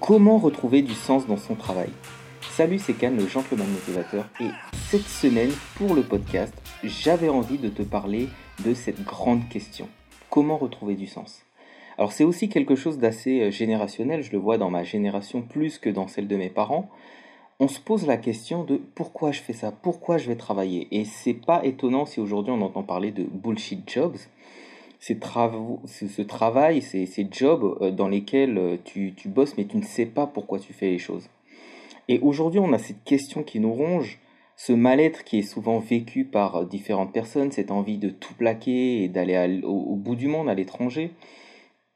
[0.00, 1.90] Comment retrouver du sens dans son travail?
[2.52, 4.46] Salut, c'est Can, le gentleman motivateur, et
[4.88, 8.28] cette semaine, pour le podcast, j'avais envie de te parler
[8.64, 9.88] de cette grande question.
[10.30, 11.42] Comment retrouver du sens?
[11.98, 15.78] Alors c'est aussi quelque chose d'assez euh, générationnel, je le vois dans ma génération plus
[15.78, 16.88] que dans celle de mes parents.
[17.58, 20.86] On se pose la question de pourquoi je fais ça, pourquoi je vais travailler?
[20.92, 24.16] Et c'est pas étonnant si aujourd'hui on entend parler de bullshit jobs
[25.00, 29.64] ces travaux, ce, travail, ces, ces, jobs euh, dans lesquels euh, tu, tu, bosses mais
[29.64, 31.28] tu ne sais pas pourquoi tu fais les choses.
[32.08, 34.18] Et aujourd'hui, on a cette question qui nous ronge,
[34.56, 39.04] ce mal-être qui est souvent vécu par euh, différentes personnes, cette envie de tout plaquer
[39.04, 41.12] et d'aller au, bout du monde, à l'étranger,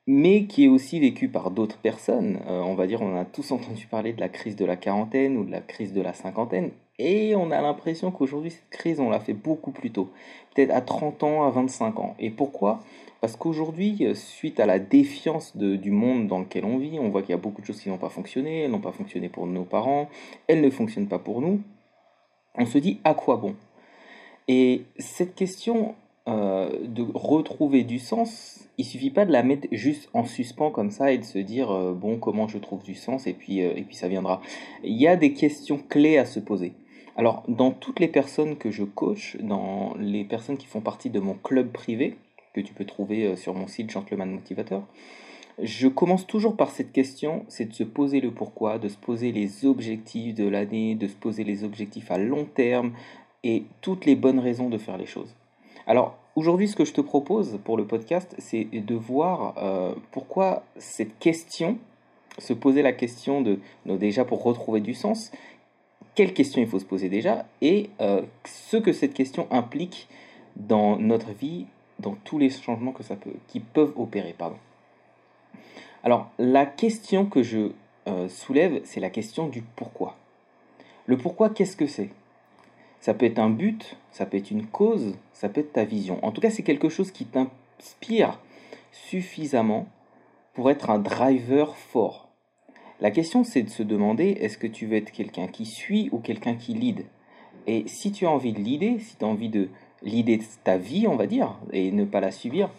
[0.07, 2.41] mais qui est aussi vécu par d'autres personnes.
[2.49, 5.45] on va dire, on a tous entendu parler de la crise de la quarantaine ou
[5.45, 9.21] de la crise de la cinquantaine, et on a l'impression qu'aujourd'hui, cette crise, on l'a
[9.21, 10.11] fait beaucoup plus tôt.
[10.55, 12.15] Peut-être à 30 ans, à 25 ans.
[12.19, 12.81] Et pourquoi?
[13.23, 17.23] Parce qu'aujourd'hui, euh, suite à la défiance du monde dans lequel on vit, on voit
[17.23, 18.63] qu'il y a beaucoup de choses qui n'ont pas fonctionné.
[18.63, 20.11] Elles n'ont pas fonctionné pour nos parents.
[20.49, 21.61] Elles ne fonctionnent pas pour nous.
[22.57, 23.55] On se dit à quoi bon?
[24.49, 25.95] Et cette question
[26.27, 30.91] euh, de retrouver du sens, il suffit pas de la mettre juste en suspens comme
[30.91, 33.85] ça et de se dire euh, bon comment je trouve du sens et puis et
[33.85, 34.43] puis ça viendra.
[34.83, 36.73] Il y a des questions clés à se poser.
[37.15, 41.21] Alors, dans toutes les personnes que je coach, dans les personnes qui font partie de
[41.21, 42.17] mon club privé,
[42.53, 44.85] que tu peux trouver euh, sur mon site Gentleman Motivator,
[45.61, 49.33] je commence toujours par cette question, c'est de se poser le pourquoi, de se poser
[49.33, 52.93] les objectifs de l'année, de se poser les objectifs à long terme
[53.45, 55.35] et toutes les bonnes raisons de faire les choses.
[55.87, 60.65] Alors, aujourd'hui, ce que je te propose pour le podcast, c'est de voir euh, pourquoi
[60.77, 61.79] cette question,
[62.39, 65.33] se poser la question de, déjà pour retrouver du sens,
[66.15, 70.09] quelles questions il faut se poser déjà et euh, ce que cette question implique
[70.57, 71.67] dans notre vie,
[71.99, 74.35] dans tous les changements que ça peut, qui peuvent opérer.
[74.37, 74.57] Pardon.
[76.05, 77.73] Alors, la question que je
[78.09, 80.17] euh, soulève, c'est la question du pourquoi.
[81.07, 82.11] Le pourquoi, qu'est-ce que c'est?
[83.01, 86.25] Ça peut être un but, ça peut être une cause, ça peut être ta vision.
[86.25, 88.41] En tout cas, c'est quelque chose qui t'inspire
[88.93, 89.87] suffisamment
[90.55, 92.29] pour être un driver fort.
[93.01, 96.19] La question, c'est de se demander, est-ce que tu veux être quelqu'un qui suit ou
[96.19, 97.05] quelqu'un qui lead?
[97.67, 99.69] Et si tu as envie de leader, si tu as envie de
[100.05, 102.71] leader ta vie, on va dire, et ne pas la subir,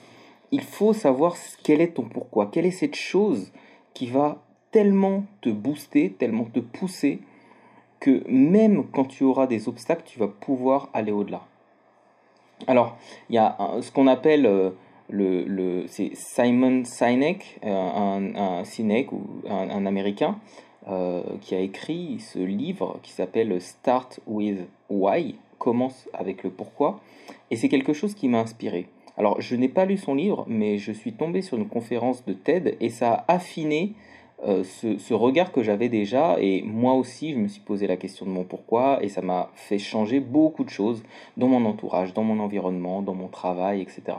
[0.51, 3.51] il faut savoir quel est ton pourquoi, quelle est cette chose
[3.93, 7.19] qui va tellement te booster, tellement te pousser,
[7.99, 11.41] que même quand tu auras des obstacles, tu vas pouvoir aller au-delà.
[12.67, 12.97] Alors,
[13.29, 14.71] il y a ce qu'on appelle euh,
[15.09, 20.37] le, c'est Simon Sinek, euh, un, un, Sinek ou un, Américain,
[20.87, 24.59] euh, qui a écrit ce livre qui s'appelle Start with
[24.89, 26.99] Why, commence avec le pourquoi,
[27.49, 28.89] et c'est quelque chose qui m'a inspiré.
[29.15, 32.33] Alors, je n'ai pas lu son livre, mais je suis tombé sur une conférence de
[32.33, 33.93] TED et ça a affiné
[34.45, 36.35] euh, ce, ce, regard que j'avais déjà.
[36.39, 39.51] Et moi aussi, je me suis posé la question de mon pourquoi et ça m'a
[39.53, 41.03] fait changer beaucoup de choses
[41.37, 44.17] dans mon entourage, dans mon environnement, dans mon travail, etc.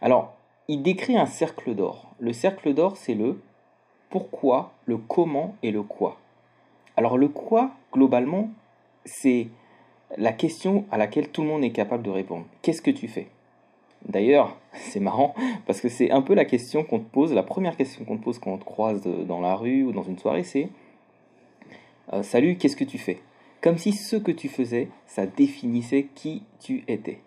[0.00, 0.34] Alors,
[0.66, 2.10] il décrit un cercle d'or.
[2.18, 3.38] Le cercle d'or, c'est le
[4.10, 6.16] pourquoi, le comment et le quoi.
[6.96, 8.50] Alors le quoi, globalement,
[9.04, 9.48] c'est
[10.16, 12.46] la question à laquelle tout le monde est capable de répondre.
[12.62, 13.28] Qu'est-ce que tu fais?
[14.08, 15.34] D'ailleurs, c'est marrant
[15.66, 18.22] parce que c'est un peu la question qu'on te pose, la première question qu'on te
[18.22, 20.68] pose quand on te croise dans la rue ou dans une soirée, c'est
[22.12, 23.20] euh, Salut, qu'est-ce que tu fais?
[23.60, 27.20] Comme si ce que tu faisais, ça définissait qui tu étais.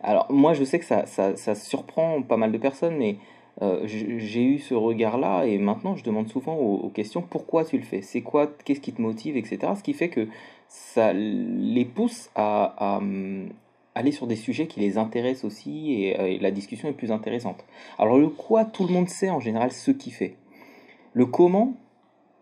[0.00, 3.16] Alors moi je sais que ça, ça, surprend pas mal de personnes, mais
[3.60, 7.82] euh, j'ai eu ce regard-là et maintenant je demande souvent aux, questions pourquoi tu le
[7.82, 9.58] fais, c'est quoi, qu'est-ce qui te motive, etc.
[9.76, 10.28] Ce qui fait que
[10.68, 13.00] ça les pousse à,
[13.94, 17.64] aller sur des sujets qui les intéressent aussi euh, et, la discussion est plus intéressante.
[17.98, 20.36] Alors le quoi, tout le monde sait en général ce qu'il fait.
[21.12, 21.74] Le comment,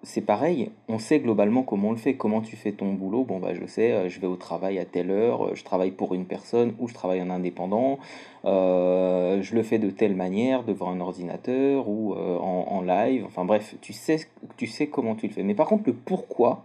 [0.06, 2.14] c'est pareil, on sait globalement comment on le fait.
[2.14, 3.24] Comment tu fais ton boulot?
[3.24, 5.90] Bon, bah, je sais, euh, je vais au travail à telle heure, euh, je travaille
[5.90, 7.98] pour une personne ou je travaille en indépendant,
[8.44, 13.24] euh, je le fais de telle manière devant un ordinateur ou en, live.
[13.26, 14.20] Enfin bref, tu sais,
[14.56, 15.42] tu sais comment tu le fais.
[15.42, 16.64] Mais par contre, le pourquoi,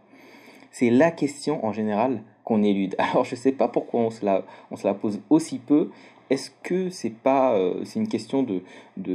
[0.72, 2.96] c'est la question en général qu'on élude.
[3.00, 5.90] Alors, je ne sais pas pourquoi on se la, pose aussi peu.
[6.30, 8.64] Est-ce que c'est pas euh, une question de,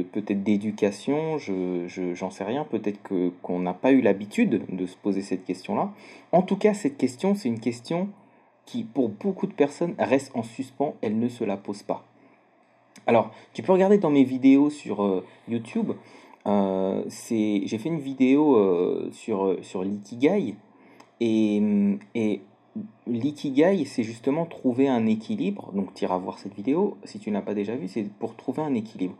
[0.03, 1.39] peut-être d'éducation?
[1.39, 2.63] Je, j'en sais rien.
[2.63, 5.91] Peut-être que qu'on n'a pas eu l'habitude de se poser cette question-là.
[6.31, 8.09] En tout cas cette question c'est une question
[8.65, 10.93] qui pour beaucoup de personnes reste en suspens.
[11.01, 12.05] Elle ne se la pose pas.
[13.07, 15.93] Alors tu peux regarder dans mes vidéos sur euh, YouTube.
[16.45, 20.55] Euh, j'ai fait une vidéo sur sur l'ikigai
[21.19, 21.61] et,
[22.15, 22.41] et
[23.07, 25.71] l'ikigai, c'est justement trouver un équilibre.
[25.73, 28.61] Donc, tu iras voir cette vidéo si tu n'as pas déjà vu, c'est pour trouver
[28.61, 29.15] un équilibre.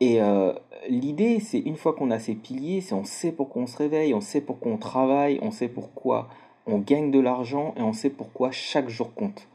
[0.00, 0.54] Et euh,
[0.88, 4.14] l'idée, c'est une fois qu'on a ces piliers, c'est on sait pourquoi on se réveille,
[4.14, 6.28] on sait pourquoi on travaille, on sait pourquoi
[6.66, 9.46] on gagne de l'argent et on sait pourquoi chaque jour compte.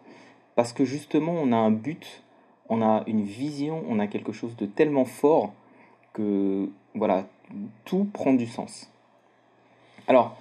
[0.56, 2.24] Parce que justement, on a un but,
[2.70, 5.52] on a une vision, on a quelque chose de tellement fort
[6.14, 7.28] que voilà,
[7.84, 8.92] tout prend du sens.
[10.08, 10.38] Alors,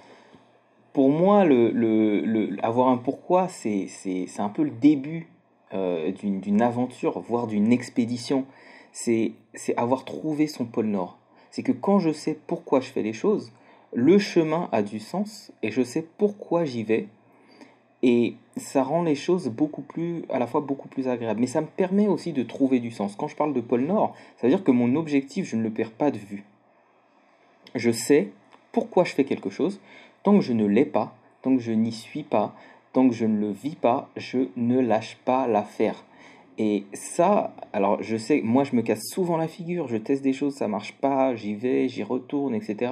[0.95, 3.89] pour moi, le, avoir un pourquoi, c'est
[4.37, 5.27] un peu le début
[5.73, 8.45] euh, d'une aventure, voire d'une expédition.
[8.93, 9.33] C'est
[9.75, 11.17] avoir trouvé son pôle Nord.
[11.51, 13.51] C'est que quand je sais pourquoi je fais les choses,
[13.93, 17.09] le chemin a du sens et je sais pourquoi j'y vais.
[18.01, 21.41] Et ça rend les choses beaucoup plus, à la fois beaucoup plus agréables.
[21.41, 23.17] Mais ça me permet aussi de trouver du sens.
[23.17, 25.71] Quand je parle de pôle Nord, ça veut dire que mon objectif, je ne le
[25.71, 26.45] perds pas de vue.
[27.73, 28.29] Je sais
[28.71, 29.81] pourquoi je fais quelque chose.
[30.25, 32.55] Tant que je ne l'ai pas, tant que je n'y suis pas,
[32.93, 36.03] tant que je ne le vis pas, je ne lâche pas l'affaire.
[36.57, 40.33] Et ça, alors je sais, moi je me casse souvent la figure, je teste des
[40.33, 42.91] choses, ça marche pas, j'y vais, j'y retourne, etc.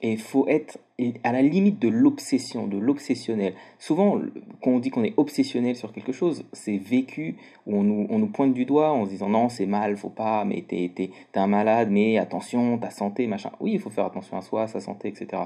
[0.00, 0.78] Et il faut être
[1.24, 3.54] à la limite de l'obsession, de l'obsessionnel.
[3.80, 4.20] Souvent,
[4.62, 7.34] quand on dit qu'on est obsessionnel sur quelque chose, c'est vécu
[7.66, 10.62] où on nous, pointe du doigt en se disant non, c'est mal, faut pas, mais
[10.68, 13.50] t'es es, un malade, mais attention, ta santé, machin.
[13.58, 15.42] Oui, il faut faire attention à soi, sa santé, etc.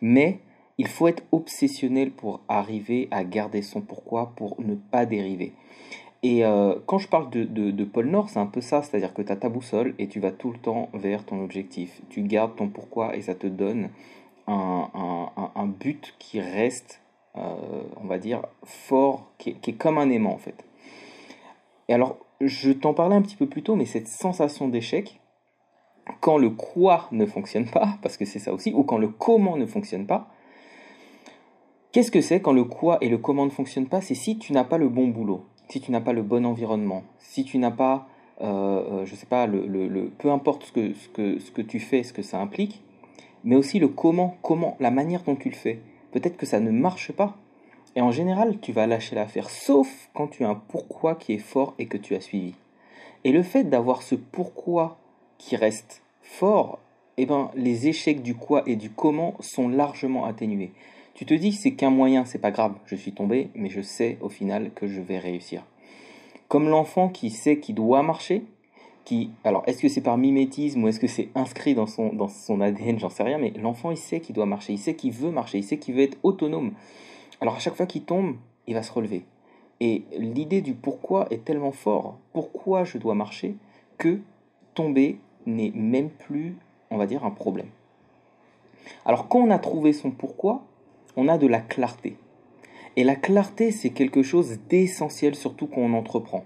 [0.00, 0.38] Mais
[0.82, 5.52] il faut être obsessionnel pour arriver à garder son pourquoi, pour ne pas dériver.
[6.24, 9.22] Et euh, quand je parle de, de, pôle Nord, c'est un peu ça, c'est-à-dire que
[9.22, 12.00] tu as ta boussole et tu vas tout le temps vers ton objectif.
[12.10, 13.90] Tu gardes ton pourquoi et ça te donne
[14.48, 14.88] un,
[15.54, 17.00] un, but qui reste,
[17.36, 20.64] euh, on va dire, fort, qui qui est, comme un aimant en fait.
[21.88, 25.20] Et alors, je t'en parlais un petit peu plus tôt, mais cette sensation d'échec,
[26.20, 29.56] quand le quoi ne fonctionne pas, parce que c'est ça aussi, ou quand le comment
[29.56, 30.31] ne fonctionne pas,
[31.92, 34.54] Qu'est-ce que c'est quand le quoi et le comment ne fonctionnent pas C'est si tu
[34.54, 37.70] n'as pas le bon boulot, si tu n'as pas le bon environnement, si tu n'as
[37.70, 38.08] pas,
[38.40, 42.40] euh, euh je sais pas, le, peu importe ce que, tu fais, ce que ça
[42.40, 42.80] implique,
[43.44, 45.80] mais aussi le comment, comment, la manière dont tu le fais.
[46.12, 47.36] Peut-être que ça ne marche pas.
[47.94, 51.38] Et en général, tu vas lâcher l'affaire, sauf quand tu as un pourquoi qui est
[51.38, 52.54] fort et que tu as suivi.
[53.24, 54.96] Et le fait d'avoir ce pourquoi
[55.36, 56.78] qui reste fort,
[57.18, 60.72] eh ben, les échecs du quoi et du comment sont largement atténués.
[61.14, 64.16] Tu te dis c'est qu'un moyen, c'est pas grave, je suis tombé, mais je sais
[64.20, 65.62] au final que je vais réussir.
[66.48, 68.44] Comme l'enfant qui sait qu'il doit marcher,
[69.04, 72.28] qui, alors est-ce que c'est par mimétisme ou est-ce que c'est inscrit dans son, dans
[72.28, 75.12] son ADN, j'en sais rien, mais l'enfant il sait qu'il doit marcher, il sait qu'il
[75.12, 76.72] veut marcher, il sait qu'il veut être autonome.
[77.40, 78.36] Alors à chaque fois qu'il tombe,
[78.66, 79.24] il va se relever.
[79.80, 83.56] Et l'idée du pourquoi est tellement fort, pourquoi je dois marcher,
[83.98, 84.20] que
[84.74, 86.56] tomber n'est même plus,
[86.90, 87.68] on va dire, un problème.
[89.04, 90.62] Alors quand on a trouvé son pourquoi,
[91.16, 92.16] on a de la clarté.
[92.96, 96.44] Et la clarté, c'est quelque chose d'essentiel, surtout quand on entreprend.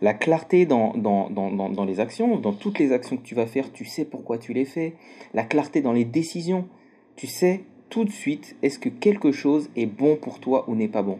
[0.00, 3.72] La clarté dans, dans, dans, les actions, dans toutes les actions que tu vas faire,
[3.72, 4.94] tu sais pourquoi tu les fais.
[5.34, 6.66] La clarté dans les décisions,
[7.16, 10.88] tu sais tout de suite est-ce que quelque chose est bon pour toi ou n'est
[10.88, 11.18] pas bon.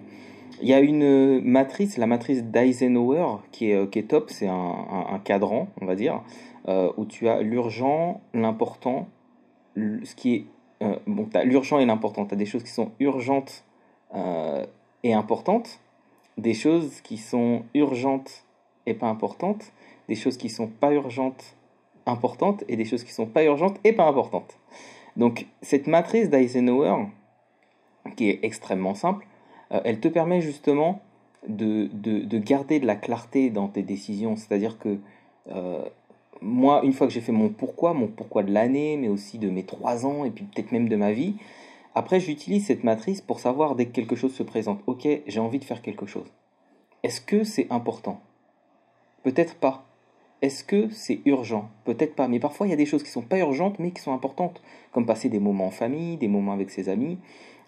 [0.60, 5.20] Il y a une matrice, la matrice d'Eisenhower, qui est, qui est top, c'est un,
[5.25, 6.22] cadran, on va dire,
[6.69, 9.08] euh, où tu as l'urgent, l'important,
[9.76, 10.44] ce qui est
[10.84, 12.26] euh, bon, tu as l'urgent et l'important.
[12.26, 13.64] Tu as des choses qui sont urgentes
[14.14, 14.66] euh,
[15.02, 15.81] et importantes,
[16.38, 18.44] des choses qui sont urgentes
[18.86, 19.72] et pas importantes,
[20.08, 21.56] des choses qui sont pas urgentes,
[22.06, 24.58] importantes, et des choses qui sont pas urgentes et pas importantes.
[25.16, 27.06] Donc, cette matrice d'Eisenhower,
[28.16, 29.26] qui est extrêmement simple,
[29.73, 31.00] euh, elle te permet justement
[31.49, 34.37] de, de, de, garder de la clarté dans tes décisions.
[34.37, 34.99] C'est-à-dire que
[36.44, 39.48] moi, une fois que j'ai fait mon pourquoi, mon pourquoi de l'année, mais aussi de
[39.50, 41.36] mes trois ans, et puis peut-être même de ma vie,
[41.94, 44.80] après j'utilise cette matrice pour savoir dès que quelque chose se présente.
[44.86, 46.26] Ok, j'ai envie de faire quelque chose.
[47.02, 48.20] Est-ce que c'est important?
[49.22, 49.84] Peut-être pas.
[50.42, 51.70] Est-ce que c'est urgent?
[51.84, 52.28] Peut-être pas.
[52.28, 54.60] Mais parfois il y a des choses qui sont pas urgentes mais qui sont importantes,
[54.92, 57.18] comme passer des moments en famille, des moments avec ses amis,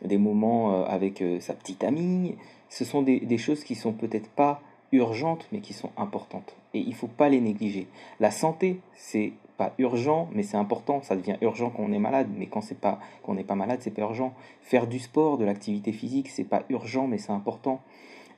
[0.04, 2.37] des moments euh, avec euh, sa petite amie.
[2.68, 4.61] Ce sont des, des choses qui sont peut-être pas
[4.93, 6.57] urgentes, mais qui sont importantes.
[6.75, 7.88] Et il ne faut pas les négliger.
[8.21, 11.02] La santé, c'est pas urgent, mais c'est important.
[11.02, 13.81] Ça devient urgent quand on est malade, mais quand c'est pas, qu'on n'est pas malade,
[13.83, 14.35] c'est pas urgent.
[14.61, 17.81] Faire du sport, de l'activité physique, c'est pas urgent, mais c'est important.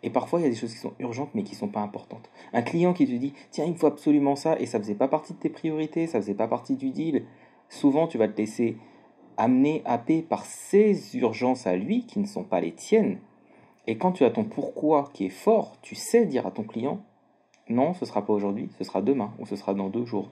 [0.02, 2.30] Et parfois, il y a des choses qui sont urgentes, mais qui sont pas importantes.
[2.52, 5.08] Un client qui te dit, tiens, il me faut absolument ça, et ça faisait pas
[5.08, 7.24] partie de tes priorités, ça faisait pas partie du deal.
[7.68, 8.76] Souvent, tu vas te laisser
[9.36, 13.18] amener, happer par ses urgences à lui, qui ne sont pas les tiennes,
[13.88, 17.00] et quand tu as ton pourquoi qui est fort, tu sais dire à ton client,
[17.70, 20.28] non, ce sera pas aujourd'hui, ce sera demain ou ce sera dans deux jours.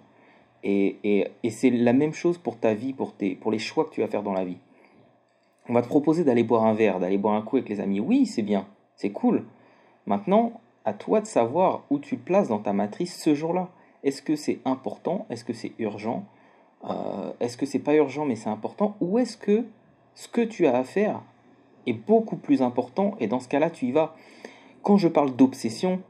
[0.62, 3.86] Et, et, et c'est la même chose pour ta vie, pour, tes, pour les choix
[3.86, 4.58] que tu vas faire dans la vie.
[5.70, 7.98] On va te proposer d'aller boire un verre, d'aller boire un coup avec les amis.
[7.98, 9.44] Oui, c'est bien, c'est cool.
[10.04, 13.70] Maintenant, à toi de savoir où tu le places dans ta matrice ce jour-là.
[14.04, 15.26] Est-ce que c'est important?
[15.30, 16.24] Est-ce que c'est urgent?
[16.84, 18.96] Euh, Est-ce que c'est pas urgent mais c'est important?
[19.00, 19.64] Ou est-ce que
[20.14, 21.22] ce que tu as à faire
[21.86, 24.14] est beaucoup plus important et dans ce cas-là tu y vas
[24.82, 26.00] Quand je parle d'obsession,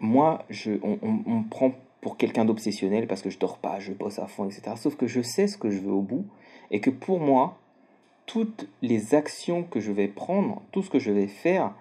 [0.00, 3.92] moi je, on, on me prend pour quelqu'un d'obsessionnel parce que je dors pas, je
[3.92, 4.74] bosse à fond, etc.
[4.76, 6.26] Sauf que je sais ce que je veux au bout
[6.70, 7.58] et que pour moi,
[8.26, 11.74] toutes les actions que je vais prendre, tout ce que je vais faire,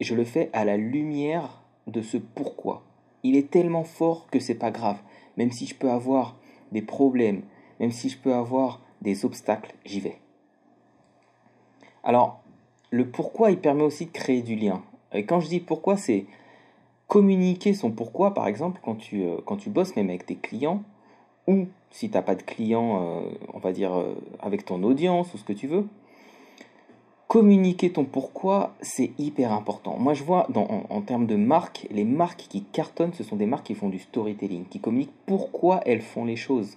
[0.00, 2.82] je le fais à la lumière de ce pourquoi.
[3.24, 4.98] Il est tellement fort que c'est pas grave.
[5.36, 6.36] Même si je peux avoir
[6.70, 7.42] des problèmes,
[7.80, 10.18] même si je peux avoir des obstacles, j'y vais.
[12.04, 12.41] Alors,
[12.92, 14.82] le pourquoi, il permet aussi de créer du lien.
[15.14, 16.26] Et quand je dis pourquoi, c'est
[17.08, 20.82] communiquer son pourquoi, par exemple, quand tu, euh, quand tu bosses même avec tes clients,
[21.46, 25.32] ou si tu n'as pas de clients, euh, on va dire, euh, avec ton audience
[25.32, 25.86] ou ce que tu veux,
[27.28, 29.96] communiquer ton pourquoi, c'est hyper important.
[29.98, 33.64] Moi, je vois en, termes de marques, les marques qui cartonnent, ce sont des marques
[33.64, 36.76] qui font du storytelling, qui communiquent pourquoi elles font les choses.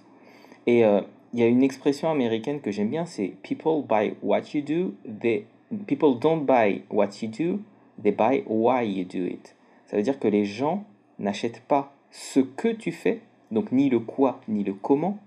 [0.66, 4.62] Et il y a une expression américaine que j'aime bien, c'est People buy what you
[4.62, 5.44] do, they,
[5.86, 7.60] people don't buy what you do,
[8.02, 9.54] they buy why you do it.
[9.86, 10.84] Ça veut dire que les gens
[11.18, 13.20] n'achètent pas ce que tu fais,
[13.50, 15.18] donc ni le quoi, ni le comment,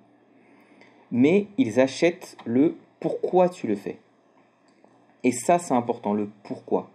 [1.11, 3.99] mais ils achètent le pourquoi tu le fais.
[5.23, 6.89] Et ça, c'est important, le pourquoi.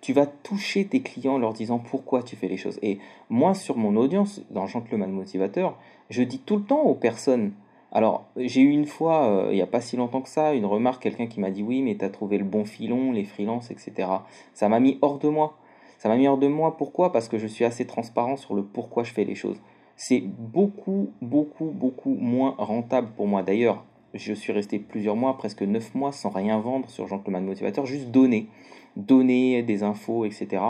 [0.00, 2.78] Tu vas toucher tes clients en leur disant pourquoi tu fais les choses.
[2.82, 2.98] Et
[3.30, 5.76] moi, sur mon audience, dans Gentleman Motivateur,
[6.10, 7.52] je dis tout le temps aux personnes.
[7.98, 10.66] Alors, j'ai eu une fois, euh, il n'y a pas si longtemps que ça, une
[10.66, 13.72] remarque, quelqu'un qui m'a dit oui, mais tu as trouvé le bon filon, les freelances,
[13.72, 14.08] etc.
[14.54, 15.56] Ça m'a mis hors de moi.
[15.98, 16.76] Ça m'a mis hors de moi.
[16.76, 17.10] Pourquoi?
[17.10, 19.60] Parce que je suis assez transparent sur le pourquoi je fais les choses.
[19.96, 23.42] C'est beaucoup, beaucoup, beaucoup moins rentable pour moi.
[23.42, 27.84] D'ailleurs, je suis resté plusieurs mois, presque neuf mois, sans rien vendre sur Jean-Claude Motivateur,
[27.84, 28.46] juste donner,
[28.94, 30.62] donner des infos, etc.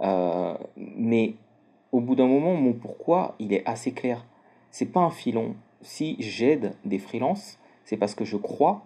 [0.00, 1.34] Euh, mais
[1.92, 4.26] au bout d'un moment, mon pourquoi, il est assez clair.
[4.72, 5.54] C'est pas un filon.
[5.82, 8.84] Si j'aide des freelances, c'est parce que je crois,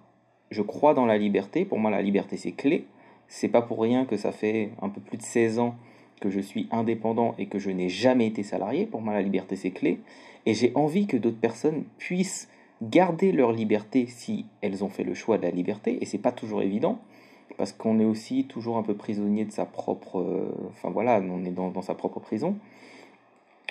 [0.50, 1.64] je crois dans la liberté.
[1.64, 2.86] Pour moi, la liberté, c'est clé.
[3.28, 5.76] C'est pas pour rien que ça fait un peu plus de 16 ans
[6.20, 8.86] que je suis indépendant et que je n'ai jamais été salarié.
[8.86, 10.00] Pour moi, la liberté, c'est clé.
[10.46, 12.48] Et j'ai envie que d'autres personnes puissent
[12.82, 16.32] garder leur liberté si elles ont fait le choix de la liberté, et c'est pas
[16.32, 16.98] toujours évident,
[17.58, 20.20] parce qu'on est aussi toujours un peu prisonnier de sa propre...
[20.20, 22.56] Euh, enfin voilà, on est dans, sa propre prison.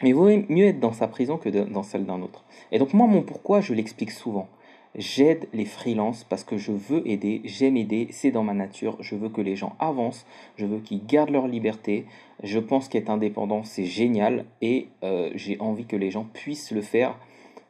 [0.01, 2.45] Mais il vaut mieux être dans sa prison que dans celle d'un autre.
[2.71, 4.47] Et donc moi, mon pourquoi, je l'explique souvent.
[4.95, 9.15] J'aide les freelances parce que je veux aider, j'aime aider, c'est dans ma nature, je
[9.15, 10.25] veux que les gens avancent,
[10.55, 12.05] je veux qu'ils gardent leur liberté,
[12.41, 16.81] je pense qu'être indépendant c'est génial et euh, j'ai envie que les gens puissent le
[16.81, 17.15] faire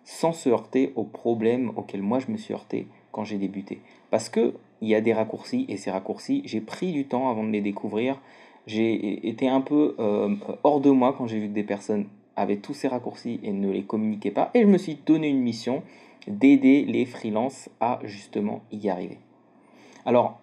[0.06, 3.82] sans se heurter aux problèmes auxquels moi je me suis heurté quand j'ai débuté.
[4.12, 7.44] Parce que il y a des raccourcis et ces raccourcis, j'ai pris du temps avant
[7.44, 8.22] de les découvrir.
[8.66, 12.06] J'ai été un peu euh, hors de moi quand j'ai vu que des personnes
[12.40, 14.50] avaient tous ces raccourcis et ne les communiquaient pas.
[14.54, 15.84] Et je me suis donné une mission
[16.28, 19.18] d'aider les freelances à justement y arriver.
[20.06, 20.40] Alors,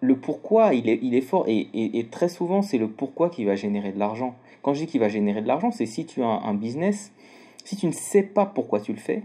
[0.00, 3.98] le pourquoi, il est, fort et, très souvent, c'est le pourquoi qui va générer de
[3.98, 4.34] l'argent.
[4.62, 7.12] Quand je dis qu'il va générer de l'argent, c'est si tu as un business
[7.64, 9.22] si tu ne sais pas pourquoi tu le fais,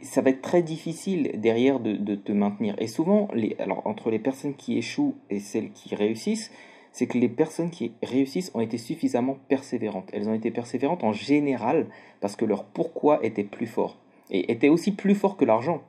[0.00, 2.74] ça va être très difficile derrière de, te maintenir.
[2.78, 6.50] Et souvent, les, alors, entre les personnes qui échouent et celles qui réussissent,
[6.92, 10.10] c'est que les personnes qui réussissent ont été suffisamment persévérantes.
[10.12, 11.86] Elles ont été persévérantes en général
[12.20, 13.98] parce que leur pourquoi était plus fort.
[14.30, 15.82] Et était aussi plus fort que l'argent.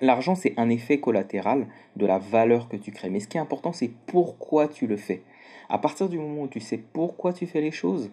[0.00, 3.10] L'argent, c'est un effet collatéral de la valeur que tu crées.
[3.10, 5.22] Mais ce qui est important, c'est pourquoi tu le fais.
[5.68, 8.10] À partir du moment où tu sais pourquoi tu fais les choses,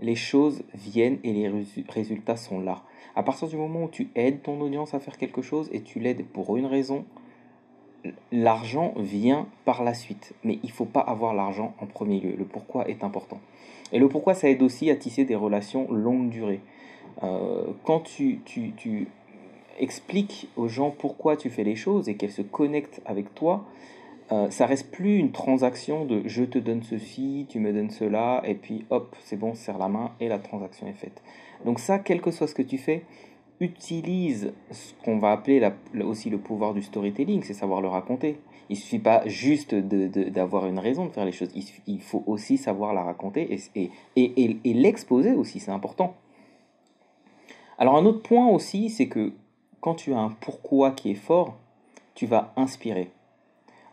[0.00, 1.50] les choses viennent et les
[1.88, 2.82] résultats sont là.
[3.14, 6.00] À partir du moment où tu aides ton audience à faire quelque chose et tu
[6.00, 7.04] l'aides pour une raison,
[8.30, 10.34] l'argent vient par la suite.
[10.44, 12.34] Mais il ne faut pas avoir l'argent en premier lieu.
[12.36, 13.40] Le pourquoi est important.
[13.92, 16.60] Et le pourquoi, ça aide aussi à tisser des relations longue durée.
[17.22, 19.08] Euh, quand tu, tu, tu
[19.78, 23.64] expliques aux gens pourquoi tu fais les choses et qu'elles se connectent avec toi,
[24.32, 28.40] euh, ça reste plus une transaction de je te donne ceci, tu me donnes cela,
[28.46, 31.22] et puis hop, c'est bon, serre la main et la transaction est faite.
[31.66, 33.04] Donc ça, quel que soit ce que tu fais,
[33.62, 35.70] utilise ce qu'on va appeler
[36.02, 38.38] aussi le pouvoir du storytelling, c'est savoir le raconter.
[38.68, 41.50] Il ne suffit pas juste d'avoir une raison de faire les choses,
[41.86, 46.14] il, faut aussi savoir la raconter et, et, et l'exposer aussi, c'est important.
[47.78, 49.32] Alors un autre point aussi, c'est que
[49.80, 51.58] quand tu as un pourquoi qui est fort,
[52.14, 53.10] tu vas inspirer.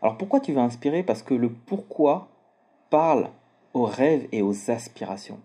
[0.02, 1.02] Alors pourquoi tu vas inspirer?
[1.02, 2.28] Parce que le pourquoi
[2.90, 3.30] parle
[3.74, 5.40] aux rêves et aux aspirations.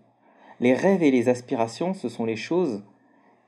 [0.60, 2.82] Les rêves et les aspirations, ce sont les choses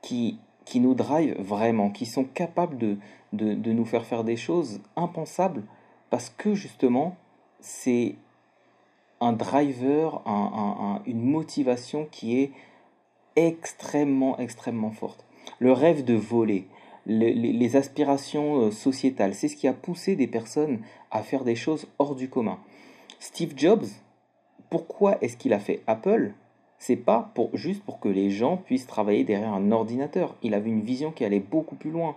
[0.01, 2.97] qui, qui nous drivent vraiment, qui sont capables de,
[3.33, 5.63] de, nous faire faire des choses impensables,
[6.11, 7.17] parce que justement,
[7.59, 8.13] c'est
[9.19, 10.21] un driver,
[11.07, 12.51] une motivation qui est
[13.35, 15.25] extrêmement, extrêmement forte.
[15.57, 16.67] Le rêve de voler,
[17.07, 21.87] les, aspirations euh, sociétales, c'est ce qui a poussé des personnes à faire des choses
[21.97, 22.59] hors du commun.
[23.19, 23.87] Steve Jobs,
[24.69, 26.33] pourquoi est-ce qu'il a fait Apple?
[26.79, 30.35] C'est pas pour, juste pour que les gens puissent travailler derrière un ordinateur.
[30.41, 32.15] Il avait une vision qui allait beaucoup plus loin.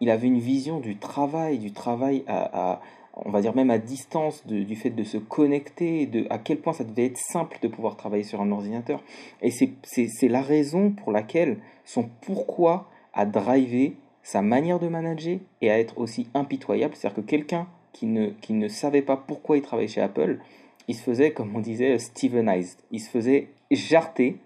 [0.00, 2.80] Il avait une vision du travail, du travail à,
[3.16, 6.74] on va dire même à distance du fait de se connecter, de à quel point
[6.74, 9.02] ça devait être simple de pouvoir travailler sur un ordinateur.
[9.40, 15.70] Et c'est la raison pour laquelle son pourquoi a drivé sa manière de manager et
[15.70, 16.94] à être aussi impitoyable.
[16.94, 20.40] C'est-à-dire que quelqu'un qui ne, qui ne savait pas pourquoi il travaillait chez Apple,
[20.88, 22.78] il se faisait, comme on disait, Stevenized.
[22.90, 24.38] Il se faisait jarter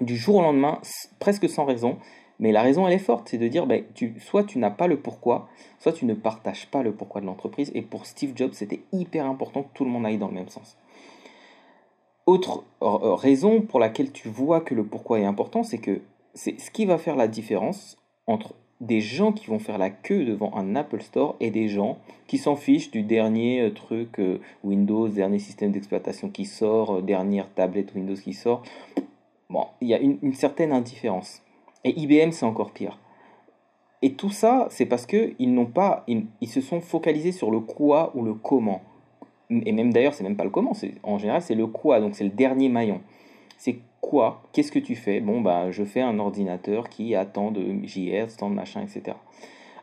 [0.00, 0.80] du jour au lendemain,
[1.18, 1.98] presque sans raison,
[2.40, 4.86] mais la raison, elle est forte, c'est de dire, ben, tu, soit tu n'as pas
[4.86, 7.70] le pourquoi, soit tu ne partages pas le pourquoi de l'entreprise.
[7.74, 10.48] Et pour Steve Jobs, c'était hyper important que tout le monde aille dans le même
[10.48, 10.76] sens.
[12.26, 16.00] Autre euh, euh, raison pour laquelle tu vois que le pourquoi est important, c'est que
[16.32, 18.54] c'est ce qui va faire la différence entre
[18.86, 22.38] des gens qui vont faire la queue devant un Apple Store et des gens qui
[22.38, 24.20] s'en fichent du dernier euh, truc
[24.62, 28.62] Windows, dernier système d'exploitation qui sort, dernière tablette Windows qui sort.
[29.50, 31.42] Bon, il y a une certaine indifférence.
[31.84, 32.98] Et IBM, c'est encore pire.
[34.04, 38.12] Et tout ça, c'est parce qu'ils n'ont pas, ils, se sont focalisés sur le quoi
[38.14, 38.82] ou le comment.
[39.50, 40.72] Et même d'ailleurs, c'est même pas le comment,
[41.02, 43.00] en général, c'est le quoi, donc c'est le dernier maillon.
[43.56, 45.20] C'est quoi Qu'est-ce que tu fais?
[45.20, 49.16] Bon, bah, je fais un ordinateur qui a tant de JS, tant de machin, etc.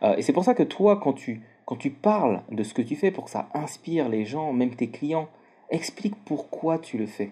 [0.03, 2.83] Euh, et c'est pour ça que toi, quand tu, quand tu parles de ce que
[2.83, 5.27] tu fais pour que ça inspire les gens, même tes clients,
[5.71, 7.31] explique pourquoi tu le fais.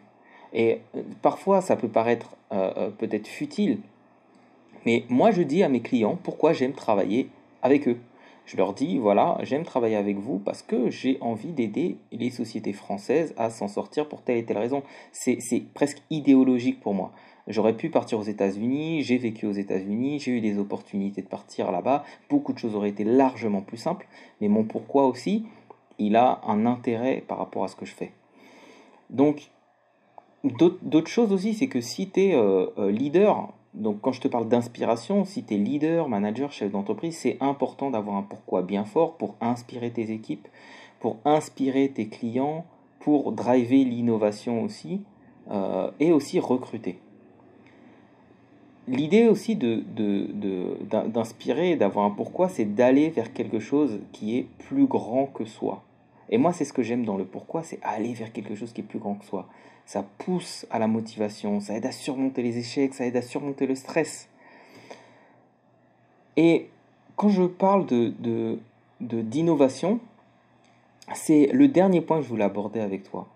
[0.51, 3.77] Et euh, parfois, ça peut paraître euh, peut-être futile,
[4.85, 7.29] mais moi, je dis à mes clients pourquoi j'aime travailler
[7.61, 7.97] avec eux.
[8.49, 12.73] Je leur dis, voilà, j'aime travailler avec vous parce que j'ai envie d'aider les sociétés
[12.73, 14.81] françaises à s'en sortir pour telle et telle raison.
[15.11, 15.39] C'est
[15.75, 17.11] presque idéologique pour moi.
[17.45, 21.71] J'aurais pu partir aux États-Unis, j'ai vécu aux États-Unis, j'ai eu des opportunités de partir
[21.71, 24.07] là-bas, beaucoup de choses auraient été largement plus simples,
[24.41, 25.45] mais mon pourquoi aussi,
[25.99, 28.13] il a un intérêt par rapport à ce que je fais.
[29.11, 29.51] Donc,
[30.43, 34.47] d'autres choses aussi, c'est que si tu euh, euh, leader, donc quand je te parle
[34.47, 39.15] d'inspiration, si tu es leader, manager, chef d'entreprise, c'est important d'avoir un pourquoi bien fort
[39.17, 40.47] pour inspirer tes équipes,
[40.99, 42.65] pour inspirer tes clients,
[42.99, 45.01] pour driver l'innovation aussi,
[45.51, 46.99] euh, et aussi recruter.
[48.87, 54.87] L'idée aussi d'inspirer, de, d'avoir un pourquoi, c'est d'aller vers quelque chose qui est plus
[54.87, 55.83] grand que soi.
[56.29, 58.81] Et moi, c'est ce que j'aime dans le pourquoi, c'est aller vers quelque chose qui
[58.81, 59.47] est plus grand que soi.
[59.85, 63.65] Ça pousse à la motivation, ça aide à surmonter les échecs, ça aide à surmonter
[63.65, 64.29] le stress.
[66.37, 66.69] Et
[67.15, 68.59] quand je parle de,
[68.99, 69.99] d'innovation,
[71.15, 73.27] c'est le dernier point que je voulais aborder avec toi.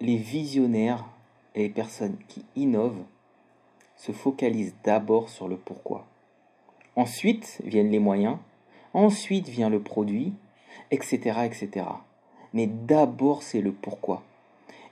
[0.00, 1.04] Les visionnaires
[1.56, 3.02] et les personnes qui innovent
[3.96, 6.06] se focalisent d'abord sur le pourquoi.
[6.94, 8.36] Ensuite viennent les moyens,
[8.94, 10.32] ensuite vient le produit,
[10.92, 11.40] etc.
[11.44, 11.86] etc
[12.52, 14.22] mais d'abord c'est le pourquoi.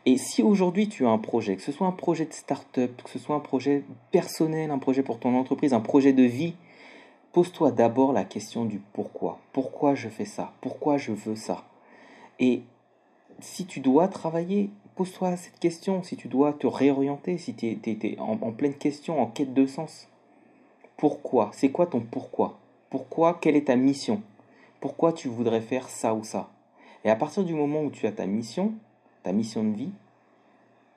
[0.04, 3.10] Et si aujourd'hui tu as un projet, que ce soit un projet de start-up, que
[3.10, 6.54] ce soit un projet personnel, un projet pour ton entreprise, un projet de vie,
[7.32, 9.40] pose-toi d'abord la question du pourquoi.
[9.52, 10.52] Pourquoi je fais ça?
[10.60, 11.64] Pourquoi je veux ça?
[12.38, 12.62] Et
[13.40, 16.02] si tu dois travailler, pose-toi cette question.
[16.02, 20.08] Si tu dois te réorienter, si tu es, en, pleine question, en quête de sens.
[20.96, 21.50] Pourquoi?
[21.52, 22.58] C'est quoi ton pourquoi?
[22.90, 23.38] Pourquoi?
[23.40, 24.22] Quelle est ta mission?
[24.80, 26.48] Pourquoi tu voudrais faire ça ou ça?
[27.06, 28.72] Et à partir du moment où tu as ta mission,
[29.22, 29.92] ta mission de vie,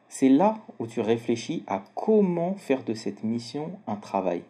[0.08, 4.42] c'est là où tu réfléchis à comment faire de cette mission un travail.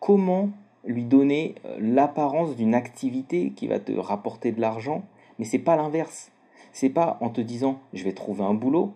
[0.00, 0.48] Comment
[0.86, 5.02] lui donner euh, l'apparence d'une activité qui va te rapporter de l'argent,
[5.38, 6.32] mais c'est pas l'inverse.
[6.72, 8.94] C'est pas en te disant je vais trouver un boulot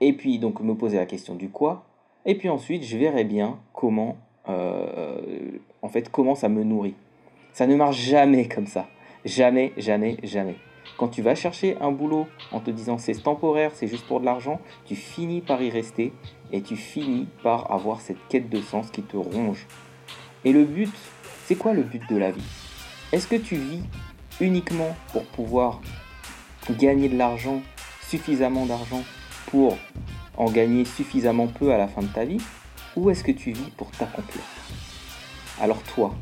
[0.00, 1.84] et puis donc me poser la question du quoi
[2.26, 4.16] et puis ensuite je verrai bien comment
[4.48, 6.94] euh, en fait comment ça me nourrit.
[7.52, 8.86] Ça ne marche jamais comme ça.
[9.24, 10.54] Jamais, jamais, jamais.
[10.96, 14.24] Quand tu vas chercher un boulot en te disant c'est temporaire, c'est juste pour de
[14.24, 16.12] l'argent, tu finis par y rester
[16.50, 19.66] et tu finis par avoir cette quête de sens qui te ronge.
[20.44, 20.92] Et le but,
[21.44, 22.42] c'est quoi le but de la vie?
[23.12, 23.82] Est-ce que tu vis
[24.40, 25.80] uniquement pour pouvoir
[26.70, 27.62] gagner de l'argent,
[28.08, 29.02] suffisamment d'argent
[29.46, 29.78] pour
[30.36, 32.40] en gagner suffisamment peu à la fin de ta vie?
[32.96, 34.42] Ou est-ce que tu vis pour t'accomplir?
[35.60, 36.14] Alors toi,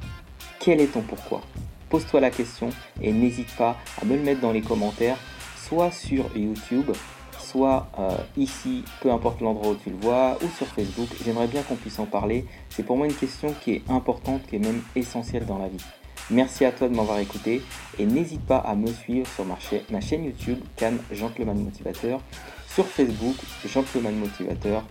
[0.61, 1.43] quel est ton pourquoi?
[1.89, 2.71] Pose-toi la question
[3.01, 5.19] et n'hésite pas à me le mettre dans les commentaires,
[5.57, 6.91] soit sur YouTube,
[7.39, 11.09] soit euh, ici, peu importe l'endroit où tu le vois, ou sur Facebook.
[11.25, 12.45] J'aimerais bien qu'on puisse en parler.
[12.71, 15.85] C'est pour moi une question qui est importante, qui est même essentielle dans la vie.
[16.29, 17.63] Merci à toi de m'avoir écouté
[18.01, 22.21] et n'hésite pas à me suivre sur ma, chaîne YouTube Cannes Gentleman Motivateur,
[22.69, 24.83] sur Facebook Gentleman Motivateur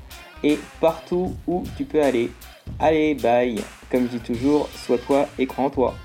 [0.44, 2.32] et partout où tu peux aller.
[2.80, 5.96] Allez, bye Comme je dis toujours, sois toi et crois en toi.